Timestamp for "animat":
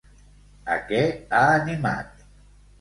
1.61-2.29